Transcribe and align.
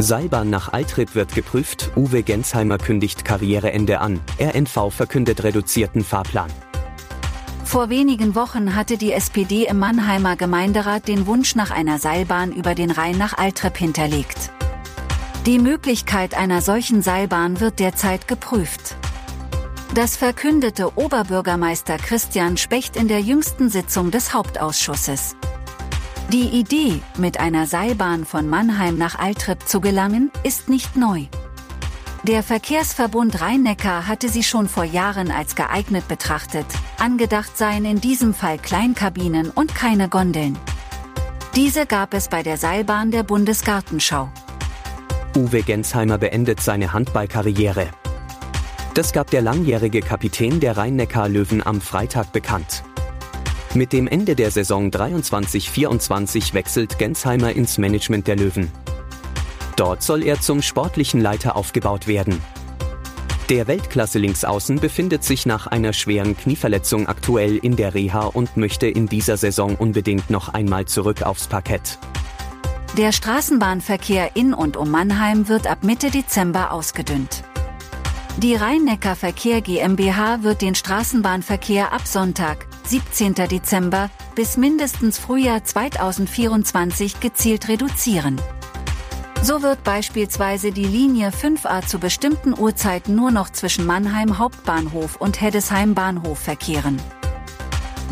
Seilbahn 0.00 0.48
nach 0.48 0.72
Altrip 0.72 1.16
wird 1.16 1.34
geprüft, 1.34 1.90
Uwe 1.96 2.22
Gensheimer 2.22 2.78
kündigt 2.78 3.24
Karriereende 3.24 4.00
an, 4.00 4.20
RNV 4.40 4.94
verkündet 4.94 5.42
reduzierten 5.42 6.04
Fahrplan. 6.04 6.50
Vor 7.64 7.90
wenigen 7.90 8.36
Wochen 8.36 8.76
hatte 8.76 8.96
die 8.96 9.12
SPD 9.12 9.66
im 9.66 9.80
Mannheimer 9.80 10.36
Gemeinderat 10.36 11.08
den 11.08 11.26
Wunsch 11.26 11.56
nach 11.56 11.72
einer 11.72 11.98
Seilbahn 11.98 12.52
über 12.52 12.76
den 12.76 12.92
Rhein 12.92 13.18
nach 13.18 13.36
Altrip 13.36 13.76
hinterlegt. 13.76 14.52
Die 15.46 15.58
Möglichkeit 15.58 16.38
einer 16.38 16.62
solchen 16.62 17.02
Seilbahn 17.02 17.58
wird 17.58 17.80
derzeit 17.80 18.28
geprüft. 18.28 18.94
Das 19.94 20.16
verkündete 20.16 20.96
Oberbürgermeister 20.96 21.96
Christian 21.96 22.56
Specht 22.56 22.94
in 22.94 23.08
der 23.08 23.20
jüngsten 23.20 23.68
Sitzung 23.68 24.12
des 24.12 24.32
Hauptausschusses. 24.32 25.37
Die 26.30 26.48
Idee, 26.48 27.00
mit 27.16 27.40
einer 27.40 27.66
Seilbahn 27.66 28.26
von 28.26 28.50
Mannheim 28.50 28.98
nach 28.98 29.18
Altrip 29.18 29.66
zu 29.66 29.80
gelangen, 29.80 30.30
ist 30.42 30.68
nicht 30.68 30.94
neu. 30.94 31.24
Der 32.22 32.42
Verkehrsverbund 32.42 33.40
Rhein-Neckar 33.40 34.06
hatte 34.06 34.28
sie 34.28 34.42
schon 34.42 34.68
vor 34.68 34.84
Jahren 34.84 35.30
als 35.30 35.54
geeignet 35.54 36.06
betrachtet, 36.06 36.66
angedacht 36.98 37.56
seien 37.56 37.86
in 37.86 38.02
diesem 38.02 38.34
Fall 38.34 38.58
Kleinkabinen 38.58 39.48
und 39.48 39.74
keine 39.74 40.10
Gondeln. 40.10 40.58
Diese 41.56 41.86
gab 41.86 42.12
es 42.12 42.28
bei 42.28 42.42
der 42.42 42.58
Seilbahn 42.58 43.10
der 43.10 43.22
Bundesgartenschau. 43.22 44.28
Uwe 45.34 45.62
Gensheimer 45.62 46.18
beendet 46.18 46.60
seine 46.60 46.92
Handballkarriere. 46.92 47.88
Das 48.92 49.14
gab 49.14 49.30
der 49.30 49.40
langjährige 49.40 50.00
Kapitän 50.00 50.60
der 50.60 50.76
Rhein-Neckar-Löwen 50.76 51.64
am 51.64 51.80
Freitag 51.80 52.32
bekannt. 52.32 52.82
Mit 53.74 53.92
dem 53.92 54.08
Ende 54.08 54.34
der 54.34 54.50
Saison 54.50 54.90
23-24 54.90 56.54
wechselt 56.54 56.98
Gensheimer 56.98 57.52
ins 57.52 57.76
Management 57.76 58.26
der 58.26 58.36
Löwen. 58.36 58.70
Dort 59.76 60.02
soll 60.02 60.24
er 60.24 60.40
zum 60.40 60.62
sportlichen 60.62 61.20
Leiter 61.20 61.54
aufgebaut 61.54 62.06
werden. 62.06 62.40
Der 63.50 63.66
Weltklasse-Linksaußen 63.66 64.80
befindet 64.80 65.24
sich 65.24 65.46
nach 65.46 65.66
einer 65.66 65.92
schweren 65.92 66.36
Knieverletzung 66.36 67.08
aktuell 67.08 67.56
in 67.56 67.76
der 67.76 67.94
Reha 67.94 68.26
und 68.26 68.56
möchte 68.56 68.86
in 68.86 69.06
dieser 69.06 69.36
Saison 69.36 69.76
unbedingt 69.76 70.28
noch 70.30 70.48
einmal 70.52 70.86
zurück 70.86 71.22
aufs 71.22 71.46
Parkett. 71.46 71.98
Der 72.96 73.12
Straßenbahnverkehr 73.12 74.34
in 74.34 74.54
und 74.54 74.76
um 74.76 74.90
Mannheim 74.90 75.48
wird 75.48 75.66
ab 75.66 75.84
Mitte 75.84 76.10
Dezember 76.10 76.72
ausgedünnt. 76.72 77.44
Die 78.38 78.54
Rhein-Neckar-Verkehr 78.54 79.62
GmbH 79.62 80.42
wird 80.42 80.62
den 80.62 80.74
Straßenbahnverkehr 80.74 81.92
ab 81.92 82.06
Sonntag, 82.06 82.67
17. 82.88 83.34
Dezember, 83.34 84.08
bis 84.34 84.56
mindestens 84.56 85.18
Frühjahr 85.18 85.62
2024 85.62 87.20
gezielt 87.20 87.68
reduzieren. 87.68 88.40
So 89.42 89.62
wird 89.62 89.84
beispielsweise 89.84 90.72
die 90.72 90.86
Linie 90.86 91.28
5a 91.28 91.86
zu 91.86 91.98
bestimmten 91.98 92.58
Uhrzeiten 92.58 93.14
nur 93.14 93.30
noch 93.30 93.50
zwischen 93.50 93.84
Mannheim 93.84 94.38
Hauptbahnhof 94.38 95.16
und 95.16 95.40
Heddesheim 95.40 95.94
Bahnhof 95.94 96.38
verkehren. 96.38 97.00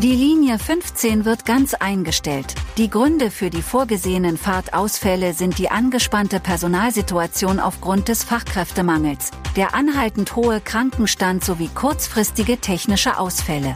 Die 0.03 0.13
Linie 0.13 0.59
15 0.59 1.25
wird 1.25 1.43
ganz 1.43 1.73
eingestellt. 1.73 2.53
Die 2.77 2.87
Gründe 2.87 3.31
für 3.31 3.49
die 3.49 3.63
vorgesehenen 3.63 4.37
Fahrtausfälle 4.37 5.33
sind 5.33 5.57
die 5.57 5.71
angespannte 5.71 6.39
Personalsituation 6.39 7.59
aufgrund 7.59 8.07
des 8.07 8.23
Fachkräftemangels, 8.23 9.31
der 9.55 9.73
anhaltend 9.73 10.35
hohe 10.35 10.61
Krankenstand 10.61 11.43
sowie 11.43 11.69
kurzfristige 11.73 12.59
technische 12.59 13.17
Ausfälle. 13.17 13.75